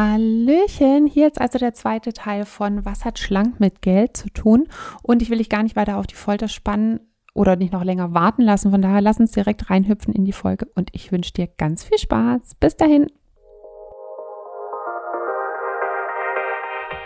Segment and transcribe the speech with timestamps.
[0.00, 4.66] Hallöchen, hier ist also der zweite Teil von Was hat schlank mit Geld zu tun?
[5.02, 7.00] Und ich will dich gar nicht weiter auf die Folter spannen
[7.34, 8.70] oder nicht noch länger warten lassen.
[8.70, 11.98] Von daher lass uns direkt reinhüpfen in die Folge und ich wünsche dir ganz viel
[11.98, 12.54] Spaß.
[12.58, 13.08] Bis dahin.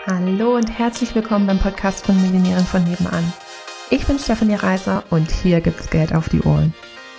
[0.07, 3.33] Hallo und herzlich willkommen beim Podcast von Millionären von nebenan.
[3.89, 6.73] Ich bin Stefanie Reiser und hier gibt's Geld auf die Ohren.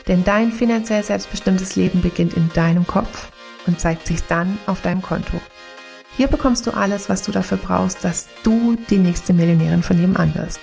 [0.09, 3.31] Denn dein finanziell selbstbestimmtes Leben beginnt in deinem Kopf
[3.67, 5.41] und zeigt sich dann auf deinem Konto.
[6.17, 10.35] Hier bekommst du alles, was du dafür brauchst, dass du die nächste Millionärin von nebenan
[10.35, 10.61] wirst.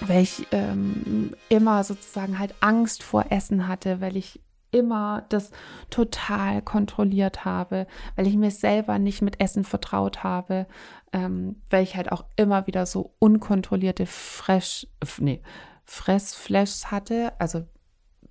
[0.00, 4.40] Weil ich ähm, immer sozusagen halt Angst vor Essen hatte, weil ich
[4.72, 5.50] immer das
[5.90, 10.66] total kontrolliert habe, weil ich mir selber nicht mit Essen vertraut habe,
[11.12, 14.86] ähm, weil ich halt auch immer wieder so unkontrollierte Fresh,
[15.18, 15.42] nee,
[15.84, 17.32] Fressflashs hatte.
[17.38, 17.66] Also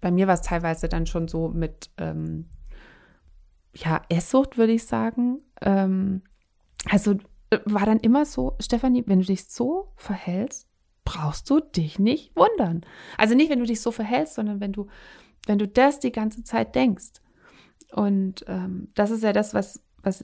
[0.01, 2.49] bei mir war es teilweise dann schon so mit ähm,
[3.73, 5.39] ja, Esssucht, würde ich sagen.
[5.61, 6.23] Ähm,
[6.89, 7.13] also
[7.51, 10.67] äh, war dann immer so, Stefanie, wenn du dich so verhältst,
[11.05, 12.81] brauchst du dich nicht wundern.
[13.17, 14.87] Also nicht, wenn du dich so verhältst, sondern wenn du,
[15.45, 17.21] wenn du das die ganze Zeit denkst.
[17.91, 20.23] Und ähm, das ist ja das, was, was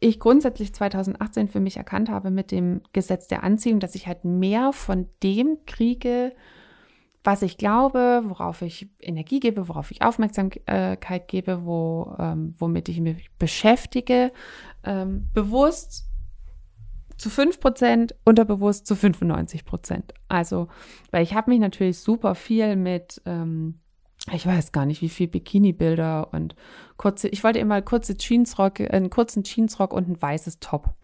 [0.00, 4.24] ich grundsätzlich 2018 für mich erkannt habe mit dem Gesetz der Anziehung, dass ich halt
[4.24, 6.32] mehr von dem kriege,
[7.24, 13.00] was ich glaube, worauf ich Energie gebe, worauf ich Aufmerksamkeit gebe, wo, ähm, womit ich
[13.00, 14.30] mich beschäftige,
[14.84, 16.06] ähm, bewusst
[17.16, 20.12] zu 5%, unterbewusst zu 95%.
[20.28, 20.68] Also,
[21.10, 23.80] weil ich habe mich natürlich super viel mit, ähm,
[24.32, 26.54] ich weiß gar nicht, wie viel Bikini-Bilder und
[26.98, 30.94] kurze, ich wollte immer kurze Jeansrock, einen kurzen Jeansrock und ein weißes Top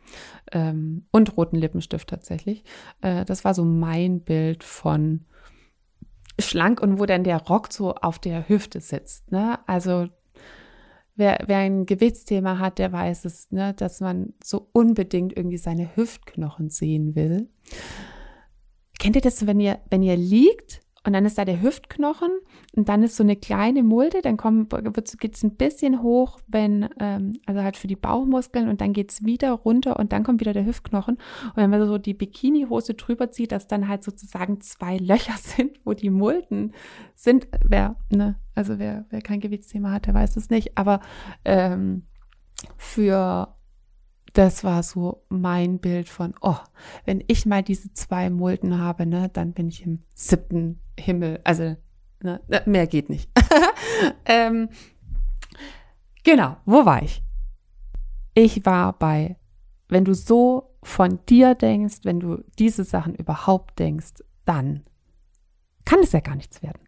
[0.53, 2.65] ähm, und roten Lippenstift tatsächlich.
[3.01, 5.25] Äh, das war so mein Bild von
[6.39, 9.31] schlank und wo dann der Rock so auf der Hüfte sitzt.
[9.31, 9.59] Ne?
[9.67, 10.09] Also
[11.17, 13.75] wer, wer ein Gewichtsthema hat, der weiß es, ne?
[13.75, 17.49] dass man so unbedingt irgendwie seine Hüftknochen sehen will.
[18.99, 22.31] Kennt ihr das, wenn ihr, wenn ihr liegt und dann ist da der Hüftknochen
[22.77, 27.39] und dann ist so eine kleine Mulde, dann geht es ein bisschen hoch, wenn, ähm,
[27.47, 30.53] also halt für die Bauchmuskeln und dann geht es wieder runter und dann kommt wieder
[30.53, 31.15] der Hüftknochen.
[31.15, 35.81] Und wenn man so die Bikinihose drüber zieht, dass dann halt sozusagen zwei Löcher sind,
[35.85, 36.75] wo die Mulden
[37.15, 37.49] sind.
[37.65, 40.77] Wer, ne, also wer, wer kein Gewichtsthema hat, der weiß es nicht.
[40.77, 41.01] Aber
[41.47, 42.03] ähm,
[42.77, 43.57] für
[44.33, 46.59] das war so mein Bild von, oh,
[47.05, 51.41] wenn ich mal diese zwei Mulden habe, ne, dann bin ich im siebten Himmel.
[51.45, 51.77] Also,
[52.23, 53.31] ne, mehr geht nicht.
[54.25, 54.69] ähm,
[56.23, 57.23] genau, wo war ich?
[58.35, 59.37] Ich war bei,
[59.89, 64.85] wenn du so von dir denkst, wenn du diese Sachen überhaupt denkst, dann
[65.85, 66.83] kann es ja gar nichts werden.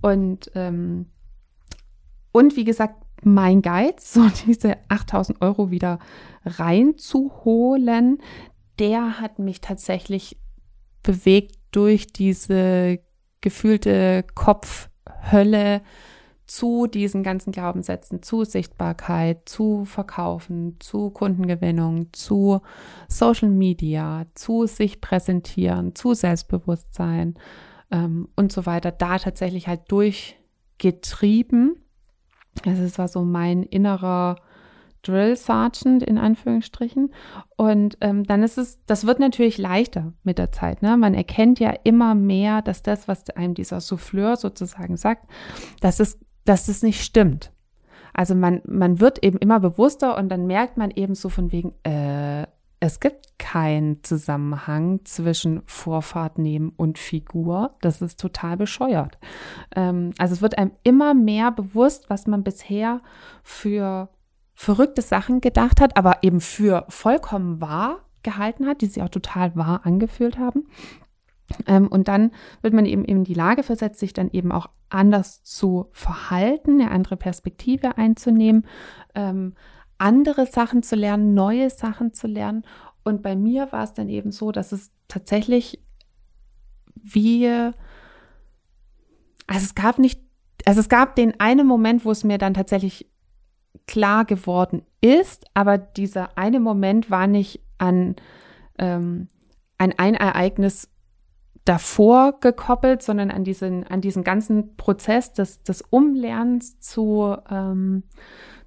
[0.00, 1.06] Und, ähm,
[2.30, 5.98] und wie gesagt, mein Geiz, so diese 8000 Euro wieder
[6.44, 8.18] reinzuholen,
[8.78, 10.38] der hat mich tatsächlich
[11.02, 13.00] bewegt durch diese
[13.40, 15.82] gefühlte Kopfhölle
[16.48, 22.60] zu diesen ganzen Glaubenssätzen, zu Sichtbarkeit, zu Verkaufen, zu Kundengewinnung, zu
[23.06, 27.34] Social Media, zu sich präsentieren, zu Selbstbewusstsein
[27.90, 31.76] ähm, und so weiter, da tatsächlich halt durchgetrieben.
[32.66, 34.36] Also es war so mein innerer
[35.02, 37.12] Drill Sergeant in Anführungsstrichen.
[37.56, 40.82] Und ähm, dann ist es, das wird natürlich leichter mit der Zeit.
[40.82, 40.96] Ne?
[40.96, 45.30] Man erkennt ja immer mehr, dass das, was einem dieser Souffleur sozusagen sagt,
[45.80, 47.52] dass es, dass es nicht stimmt.
[48.12, 51.72] Also man, man wird eben immer bewusster und dann merkt man eben so von wegen,
[51.84, 52.46] äh,
[52.80, 57.76] es gibt keinen Zusammenhang zwischen Vorfahrt nehmen und Figur.
[57.80, 59.18] Das ist total bescheuert.
[59.74, 63.00] Ähm, also es wird einem immer mehr bewusst, was man bisher
[63.42, 64.08] für
[64.54, 69.54] verrückte Sachen gedacht hat, aber eben für vollkommen wahr gehalten hat, die sich auch total
[69.56, 70.66] wahr angefühlt haben.
[71.66, 75.42] Ähm, und dann wird man eben in die Lage versetzt, sich dann eben auch anders
[75.44, 78.66] zu verhalten, eine andere Perspektive einzunehmen,
[79.14, 79.54] ähm,
[79.98, 82.64] andere Sachen zu lernen, neue Sachen zu lernen.
[83.04, 85.80] Und bei mir war es dann eben so, dass es tatsächlich
[86.94, 90.20] wie, also es gab nicht,
[90.64, 93.10] also es gab den einen Moment, wo es mir dann tatsächlich
[93.86, 98.16] klar geworden ist, aber dieser eine Moment war nicht an
[98.78, 99.28] ähm,
[99.78, 100.90] an ein Ereignis
[101.64, 108.02] davor gekoppelt, sondern an diesen, an diesen ganzen Prozess des, des Umlernens zu, ähm,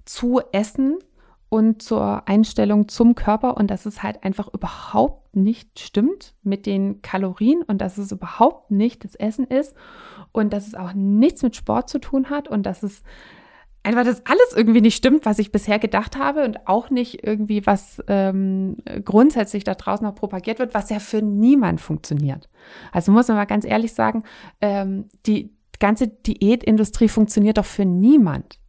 [0.06, 0.98] zu Essen
[1.54, 7.02] und zur Einstellung zum Körper und dass es halt einfach überhaupt nicht stimmt mit den
[7.02, 9.76] Kalorien und dass es überhaupt nicht das Essen ist
[10.32, 13.04] und dass es auch nichts mit Sport zu tun hat und dass es
[13.84, 17.66] einfach das alles irgendwie nicht stimmt, was ich bisher gedacht habe und auch nicht irgendwie,
[17.66, 22.48] was ähm, grundsätzlich da draußen noch propagiert wird, was ja für niemand funktioniert.
[22.94, 24.24] Also muss man mal ganz ehrlich sagen,
[24.62, 28.61] ähm, die ganze Diätindustrie funktioniert doch für niemand.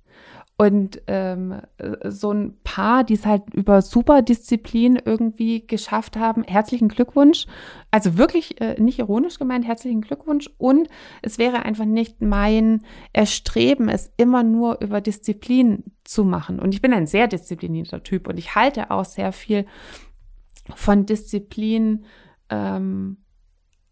[0.59, 1.63] Und ähm,
[2.05, 7.47] so ein paar, die es halt über Superdisziplin irgendwie geschafft haben, herzlichen Glückwunsch.
[7.91, 10.51] Also wirklich äh, nicht ironisch gemeint, herzlichen Glückwunsch.
[10.59, 10.89] Und
[11.23, 12.83] es wäre einfach nicht mein
[13.13, 16.61] Erstreben, es immer nur über Disziplin zu machen.
[16.61, 19.67] Und ich bin ein sehr disziplinierter Typ und ich halte auch sehr viel
[20.77, 22.05] von Disziplin
[22.51, 23.17] ähm,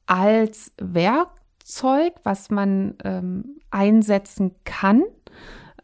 [0.07, 5.03] als Werkzeug, was man ähm, einsetzen kann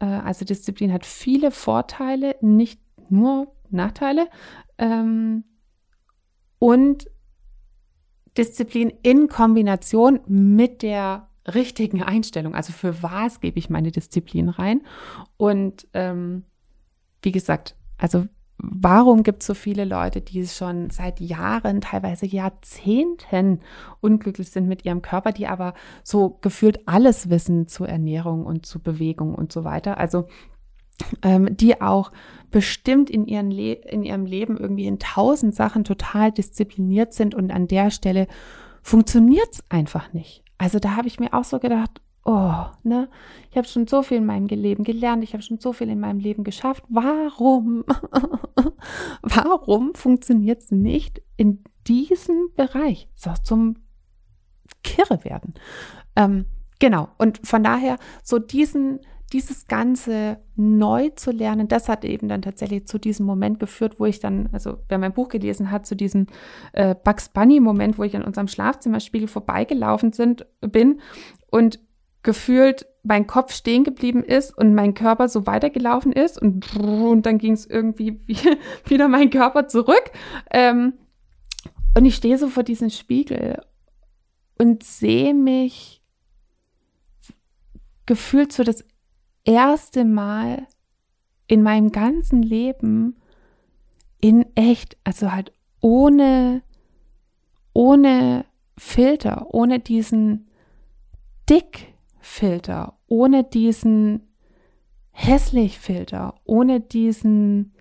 [0.05, 2.79] also Disziplin hat viele Vorteile, nicht
[3.09, 4.27] nur Nachteile.
[4.77, 5.43] Ähm,
[6.59, 7.09] und
[8.37, 12.55] Disziplin in Kombination mit der richtigen Einstellung.
[12.55, 14.81] Also für was gebe ich meine Disziplin rein?
[15.37, 16.43] Und ähm,
[17.21, 18.25] wie gesagt, also
[18.57, 23.59] warum gibt es so viele Leute, die schon seit Jahren, teilweise Jahrzehnten
[24.01, 25.73] unglücklich sind mit ihrem Körper, die aber
[26.03, 29.97] so gefühlt alles wissen zu Ernährung und zu Bewegung und so weiter.
[29.97, 30.27] Also
[31.21, 32.11] ähm, die auch
[32.49, 37.51] bestimmt in, ihren Le in ihrem Leben irgendwie in tausend Sachen total diszipliniert sind und
[37.51, 38.27] an der Stelle
[38.81, 40.43] funktioniert es einfach nicht.
[40.57, 43.09] Also da habe ich mir auch so gedacht, oh, ne,
[43.49, 45.99] ich habe schon so viel in meinem Leben gelernt, ich habe schon so viel in
[45.99, 46.83] meinem Leben geschafft.
[46.89, 47.85] Warum,
[49.21, 53.09] warum funktioniert es nicht in diesem Bereich?
[53.15, 53.77] So zum
[54.83, 55.53] Kirre werden.
[56.17, 56.45] Ähm,
[56.79, 57.07] genau.
[57.17, 58.99] Und von daher so diesen,
[59.31, 64.05] dieses Ganze neu zu lernen, das hat eben dann tatsächlich zu diesem Moment geführt, wo
[64.05, 66.27] ich dann, also wer mein Buch gelesen hat, zu diesem
[66.73, 70.99] äh, Bugs Bunny Moment, wo ich an unserem Schlafzimmerspiegel vorbeigelaufen sind, bin
[71.49, 71.79] und
[72.27, 77.37] gefühlt mein Kopf stehen geblieben ist und mein Körper so weitergelaufen ist und, und dann
[77.37, 78.19] ging es irgendwie
[78.85, 80.11] wieder mein Körper zurück.
[80.51, 80.91] Ähm,
[81.97, 83.61] und ich stehe so vor diesem Spiegel
[84.57, 86.03] und sehe mich
[88.05, 88.83] gefühlt so das
[89.45, 90.67] erste Mal
[91.47, 93.15] in meinem ganzen Leben
[94.19, 96.61] in echt, also halt ohne,
[97.71, 98.43] ohne
[98.77, 100.49] Filter, ohne diesen
[101.49, 101.93] Dick
[102.27, 104.21] Filter, ohne diesen
[105.11, 107.73] hässlich Filter, ohne diesen,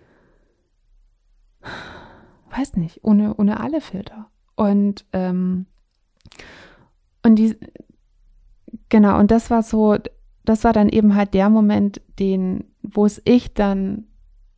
[2.50, 4.30] weiß nicht, ohne, ohne alle Filter.
[4.54, 5.66] Und, ähm,
[7.22, 7.56] und die,
[8.88, 9.96] genau, und das war so,
[10.44, 14.06] das war dann eben halt der Moment, den, wo es ich dann,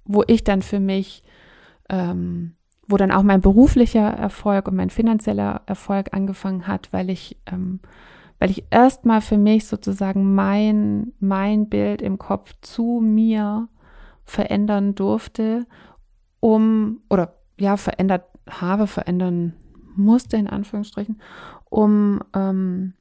[0.05, 1.25] wo ich dann für mich,
[1.89, 2.55] ähm,
[2.87, 7.81] wo dann auch mein beruflicher Erfolg und mein finanzieller Erfolg angefangen hat, weil ich ähm,
[8.39, 13.69] weil ich erstmal für mich sozusagen mein, mein Bild im Kopf zu mir
[14.25, 15.67] verändern durfte,
[16.41, 19.55] um, oder ja, verändert habe, verändern
[19.97, 21.21] musste, in Anführungsstrichen,
[21.69, 22.95] um, ähm,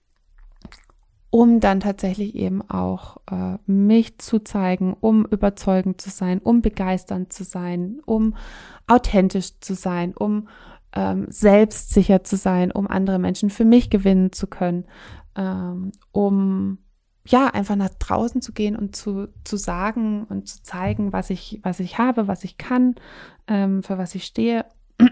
[1.30, 7.32] um dann tatsächlich eben auch äh, mich zu zeigen, um überzeugend zu sein, um begeisternd
[7.32, 8.36] zu sein, um
[8.88, 10.48] authentisch zu sein, um
[10.94, 14.86] ähm, selbstsicher zu sein, um andere Menschen für mich gewinnen zu können,
[15.38, 16.80] ähm, um
[17.26, 21.60] ja einfach nach draußen zu gehen und zu, zu sagen und zu zeigen, was ich,
[21.64, 22.96] was ich habe, was ich kann,
[23.48, 24.66] ähm, für was ich stehe.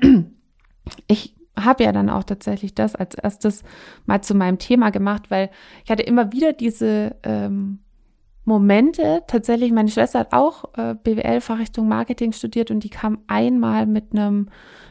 [1.08, 3.64] Ich habe ja dann auch tatsächlich das als erstes
[4.06, 5.50] mal zu meinem Thema gemacht, weil
[5.84, 7.80] ich hatte immer wieder diese ähm,
[8.44, 9.24] Momente.
[9.28, 14.50] Tatsächlich, meine Schwester hat auch äh, BWL-Fachrichtung Marketing studiert und die kam einmal mit einem,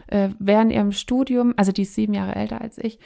[0.09, 2.99] äh, während ihrem Studium, also die ist sieben Jahre älter als ich,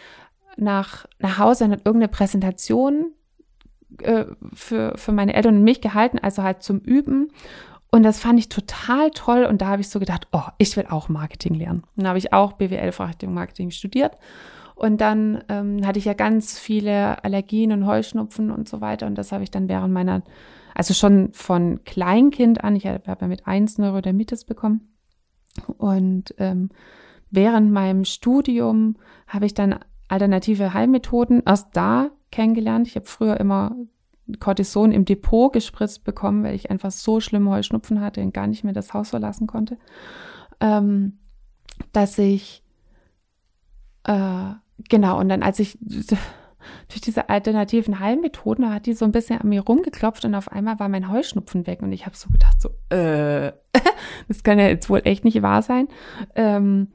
[0.59, 3.13] nach, nach Hause und hat irgendeine Präsentation
[4.03, 7.33] äh, für, für meine Eltern und mich gehalten, also halt zum Üben.
[7.91, 9.45] Und das fand ich total toll.
[9.45, 11.85] Und da habe ich so gedacht, oh, ich will auch Marketing lernen.
[11.97, 14.19] Und da habe ich auch BWL Fachrichtung Marketing studiert.
[14.75, 19.07] Und dann ähm, hatte ich ja ganz viele Allergien und Heuschnupfen und so weiter.
[19.07, 20.23] Und das habe ich dann während meiner,
[20.75, 24.95] also schon von Kleinkind an, ich habe ja mit eins Neurodermitis bekommen.
[25.79, 26.69] Und ähm,
[27.31, 28.97] während meinem Studium
[29.27, 32.87] habe ich dann alternative Heilmethoden erst da kennengelernt.
[32.87, 33.77] Ich habe früher immer
[34.41, 38.65] Cortison im Depot gespritzt bekommen, weil ich einfach so schlimme Heuschnupfen hatte und gar nicht
[38.65, 39.79] mehr das Haus verlassen konnte,
[40.61, 41.19] ähm,
[41.93, 42.63] dass ich
[44.05, 44.53] äh,
[44.89, 45.79] genau und dann als ich
[46.89, 50.79] durch diese alternativen Heilmethoden hat die so ein bisschen an mir rumgeklopft und auf einmal
[50.79, 53.53] war mein Heuschnupfen weg und ich habe so gedacht so äh,
[54.29, 55.89] das kann ja jetzt wohl echt nicht wahr sein.
[56.35, 56.89] Ähm,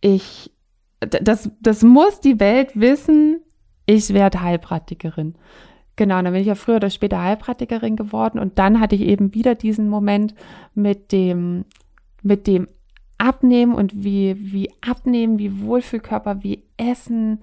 [0.00, 0.52] ich
[1.00, 3.40] das, das muss die Welt wissen,
[3.86, 5.34] ich werde Heilpraktikerin.
[5.96, 9.34] genau, dann bin ich ja früher oder später Heilpraktikerin geworden und dann hatte ich eben
[9.34, 10.34] wieder diesen Moment
[10.74, 11.64] mit dem,
[12.22, 12.68] mit dem
[13.18, 17.40] Abnehmen und wie, wie Abnehmen, wie Wohlfühlkörper, wie Essen,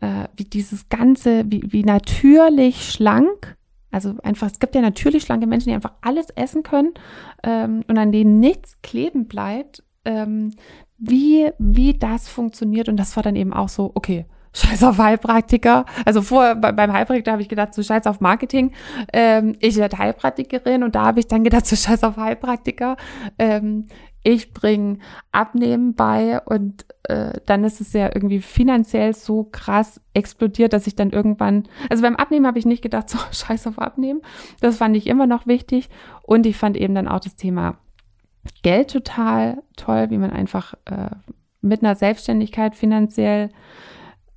[0.00, 3.56] äh, wie dieses Ganze, wie, wie natürlich schlank.
[3.90, 6.92] Also einfach, es gibt ja natürlich schlanke Menschen, die einfach alles essen können
[7.42, 9.82] ähm, und an denen nichts kleben bleibt.
[10.04, 10.52] Ähm,
[10.98, 12.88] wie, wie das funktioniert.
[12.88, 15.84] Und das war dann eben auch so, okay, scheiß auf Heilpraktiker.
[16.04, 18.72] Also vorher beim Heilpraktiker habe ich gedacht, so scheiß auf Marketing.
[19.12, 22.96] Ähm, ich werde Heilpraktikerin und da habe ich dann gedacht, so scheiß auf Heilpraktiker.
[23.38, 23.86] Ähm,
[24.22, 24.98] ich bringe
[25.32, 30.96] Abnehmen bei und äh, dann ist es ja irgendwie finanziell so krass explodiert, dass ich
[30.96, 34.22] dann irgendwann, also beim Abnehmen habe ich nicht gedacht, so scheiß auf Abnehmen.
[34.60, 35.90] Das fand ich immer noch wichtig
[36.22, 37.76] und ich fand eben dann auch das Thema
[38.62, 41.10] Geld total toll, wie man einfach äh,
[41.60, 43.50] mit einer Selbstständigkeit finanziell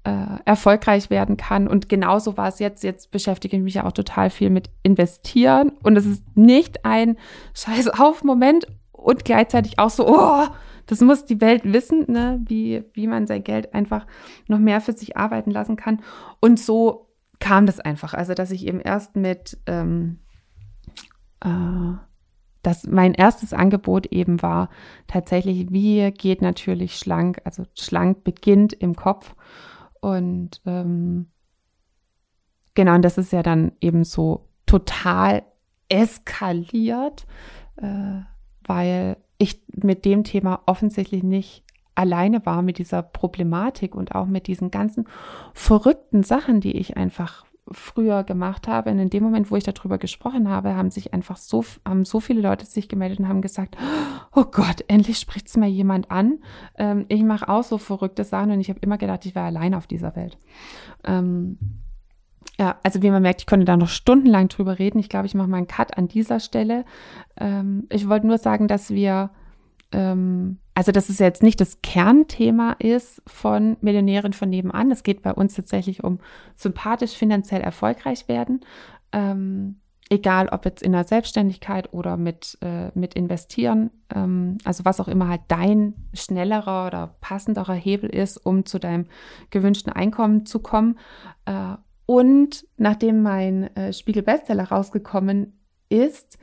[0.04, 1.68] äh, erfolgreich werden kann.
[1.68, 2.84] Und genauso war es jetzt.
[2.84, 5.74] Jetzt beschäftige ich mich ja auch total viel mit Investieren.
[5.84, 7.18] Und es ist nicht ein
[7.54, 10.48] Scheiß auf Moment und gleichzeitig auch so, oh,
[10.86, 12.40] das muss die Welt wissen, ne?
[12.46, 14.08] wie, wie man sein Geld einfach
[14.48, 16.02] noch mehr für sich arbeiten lassen kann.
[16.40, 17.10] Und so
[17.40, 18.14] kam das einfach.
[18.14, 20.20] Also, dass ich eben erst mit ähm,
[21.44, 21.98] äh,
[22.67, 24.67] dass mein erstes Angebot eben war
[25.07, 29.36] tatsächlich, wie geht natürlich schlank, also schlank beginnt im Kopf.
[30.01, 31.27] Und ähm,
[32.74, 35.43] genau, und das ist ja dann eben so total
[35.88, 37.25] eskaliert,
[37.77, 38.19] äh,
[38.65, 41.63] weil ich mit dem Thema offensichtlich nicht
[41.95, 45.07] alleine war mit dieser Problematik und auch mit diesen ganzen
[45.53, 48.91] verrückten Sachen, die ich einfach früher gemacht habe.
[48.91, 52.19] Und in dem Moment, wo ich darüber gesprochen habe, haben sich einfach so, haben so
[52.19, 53.77] viele Leute sich gemeldet und haben gesagt,
[54.33, 56.39] oh Gott, endlich spricht es mir jemand an.
[56.77, 59.74] Ähm, ich mache auch so verrückte Sachen und ich habe immer gedacht, ich wäre allein
[59.74, 60.38] auf dieser Welt.
[61.03, 61.57] Ähm,
[62.59, 65.00] ja, also wie man merkt, ich konnte da noch stundenlang drüber reden.
[65.00, 66.86] Ich glaube, ich mache mal einen Cut an dieser Stelle.
[67.38, 69.29] Ähm, ich wollte nur sagen, dass wir
[69.91, 74.91] ähm, also dass es jetzt nicht das Kernthema ist von Millionären von nebenan.
[74.91, 76.19] Es geht bei uns tatsächlich um
[76.55, 78.63] sympathisch finanziell erfolgreich werden.
[79.12, 79.77] Ähm,
[80.12, 85.07] egal ob jetzt in der Selbstständigkeit oder mit, äh, mit investieren, ähm, also was auch
[85.07, 89.07] immer halt dein schnellerer oder passenderer Hebel ist, um zu deinem
[89.50, 91.00] gewünschten Einkommen zu kommen.
[91.46, 91.74] Äh,
[92.05, 96.38] und nachdem mein äh, Spiegel Bestseller rausgekommen ist,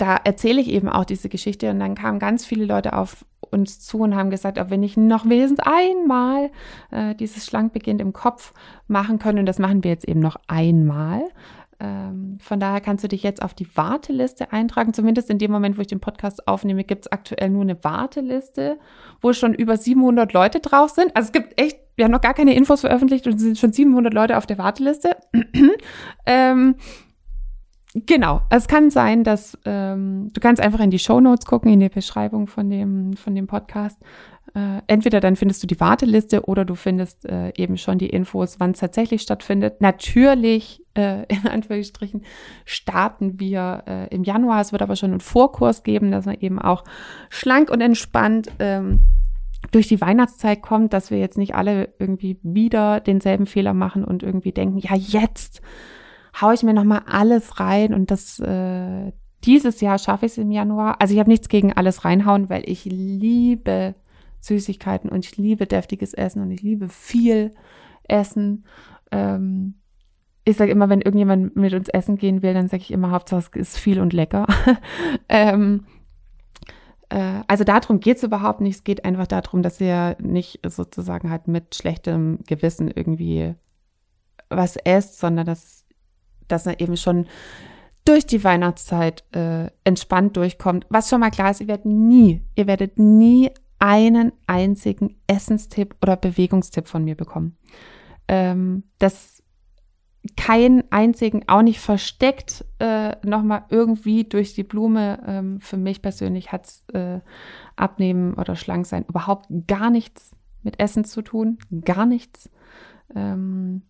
[0.00, 3.80] da erzähle ich eben auch diese Geschichte und dann kamen ganz viele Leute auf uns
[3.80, 6.50] zu und haben gesagt, ob wir nicht noch wenigstens einmal
[6.90, 8.54] äh, dieses Schlankbeginnt im Kopf
[8.86, 9.40] machen können.
[9.40, 11.24] Und das machen wir jetzt eben noch einmal.
[11.80, 14.94] Ähm, von daher kannst du dich jetzt auf die Warteliste eintragen.
[14.94, 18.78] Zumindest in dem Moment, wo ich den Podcast aufnehme, gibt es aktuell nur eine Warteliste,
[19.20, 21.14] wo schon über 700 Leute drauf sind.
[21.14, 23.72] Also es gibt echt, wir haben noch gar keine Infos veröffentlicht und es sind schon
[23.72, 25.16] 700 Leute auf der Warteliste.
[26.26, 26.76] ähm,
[27.94, 31.80] Genau, es kann sein, dass ähm, du kannst einfach in die Show Notes gucken, in
[31.80, 34.00] die Beschreibung von dem, von dem Podcast.
[34.54, 38.60] Äh, entweder dann findest du die Warteliste oder du findest äh, eben schon die Infos,
[38.60, 39.80] wann es tatsächlich stattfindet.
[39.80, 42.22] Natürlich, äh, in Anführungsstrichen,
[42.64, 44.60] starten wir äh, im Januar.
[44.60, 46.84] Es wird aber schon einen Vorkurs geben, dass man eben auch
[47.28, 49.00] schlank und entspannt ähm,
[49.72, 54.22] durch die Weihnachtszeit kommt, dass wir jetzt nicht alle irgendwie wieder denselben Fehler machen und
[54.22, 55.60] irgendwie denken, ja, jetzt
[56.40, 59.12] haue ich mir nochmal alles rein und das äh,
[59.44, 61.00] dieses Jahr schaffe ich es im Januar.
[61.00, 63.94] Also ich habe nichts gegen alles reinhauen, weil ich liebe
[64.40, 67.54] Süßigkeiten und ich liebe deftiges Essen und ich liebe viel
[68.04, 68.64] Essen.
[69.10, 69.74] Ähm,
[70.44, 73.58] ich sage immer, wenn irgendjemand mit uns essen gehen will, dann sage ich immer, Hauptsache
[73.58, 74.46] es ist viel und lecker.
[75.28, 75.84] ähm,
[77.08, 78.76] äh, also darum geht es überhaupt nicht.
[78.76, 83.54] Es geht einfach darum, dass ihr nicht sozusagen halt mit schlechtem Gewissen irgendwie
[84.48, 85.79] was esst, sondern dass
[86.52, 87.26] dass er eben schon
[88.04, 90.86] durch die Weihnachtszeit äh, entspannt durchkommt.
[90.88, 96.16] Was schon mal klar ist, ihr werdet nie, ihr werdet nie einen einzigen Essenstipp oder
[96.16, 97.56] Bewegungstipp von mir bekommen.
[98.28, 99.42] Ähm, das
[100.36, 105.22] keinen einzigen, auch nicht versteckt, äh, nochmal irgendwie durch die Blume.
[105.26, 107.20] Ähm, für mich persönlich hat es äh,
[107.76, 111.58] Abnehmen oder Schlanksein überhaupt gar nichts mit Essen zu tun.
[111.84, 112.50] Gar nichts.
[113.14, 113.82] Ähm,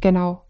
[0.00, 0.44] genau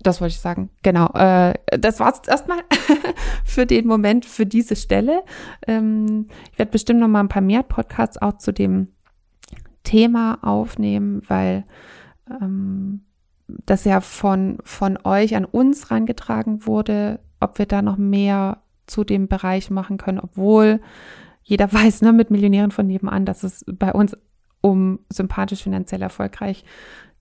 [0.00, 0.70] das wollte ich sagen.
[0.82, 1.08] Genau.
[1.14, 2.60] Äh, das war's erstmal
[3.44, 5.22] für den Moment, für diese Stelle.
[5.66, 8.88] Ähm, ich werde bestimmt noch mal ein paar mehr Podcasts auch zu dem
[9.82, 11.64] Thema aufnehmen, weil
[12.40, 13.04] ähm,
[13.48, 19.04] das ja von, von euch an uns rangetragen wurde, ob wir da noch mehr zu
[19.04, 20.80] dem Bereich machen können, obwohl
[21.42, 24.16] jeder weiß, ne, mit Millionären von nebenan, dass es bei uns
[24.60, 26.64] um sympathisch finanziell erfolgreich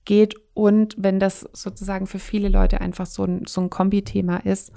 [0.07, 4.71] geht und wenn das sozusagen für viele Leute einfach so ein, so ein Kombi-Thema ist,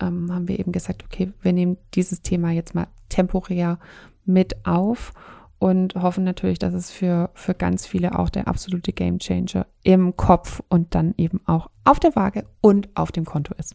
[0.00, 3.78] ähm, haben wir eben gesagt, okay, wir nehmen dieses Thema jetzt mal temporär
[4.24, 5.12] mit auf
[5.58, 10.16] und hoffen natürlich, dass es für, für ganz viele auch der absolute Game Changer im
[10.16, 13.74] Kopf und dann eben auch auf der Waage und auf dem Konto ist.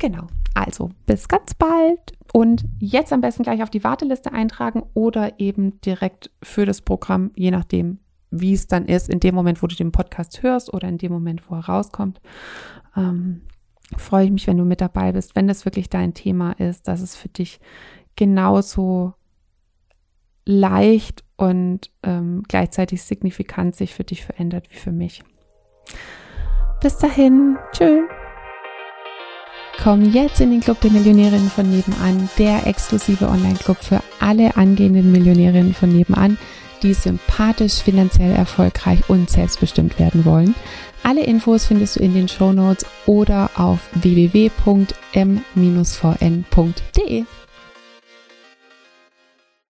[0.00, 5.38] Genau, also bis ganz bald und jetzt am besten gleich auf die Warteliste eintragen oder
[5.38, 9.66] eben direkt für das Programm, je nachdem, wie es dann ist, in dem Moment, wo
[9.66, 12.20] du den Podcast hörst oder in dem Moment, wo er rauskommt.
[12.96, 13.42] Ähm,
[13.96, 17.00] freue ich mich, wenn du mit dabei bist, wenn das wirklich dein Thema ist, dass
[17.00, 17.60] es für dich
[18.16, 19.14] genauso
[20.44, 25.22] leicht und ähm, gleichzeitig signifikant sich für dich verändert wie für mich.
[26.80, 28.06] Bis dahin, tschö.
[29.82, 35.12] Komm jetzt in den Club der Millionärinnen von nebenan, der exklusive Online-Club für alle angehenden
[35.12, 36.38] Millionärinnen von nebenan,
[36.82, 40.54] die sympathisch, finanziell erfolgreich und selbstbestimmt werden wollen.
[41.02, 44.56] Alle Infos findest du in den Show Notes oder auf www.m-vn.de.